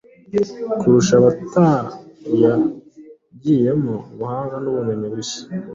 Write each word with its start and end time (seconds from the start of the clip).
kurusha 0.79 1.13
abatarayagiyemo, 1.19 3.95
ubuhanga 4.13 4.55
n'ubumenyi 4.63 5.07
bushya. 5.13 5.43